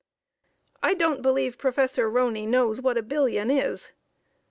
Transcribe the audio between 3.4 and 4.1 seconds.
is.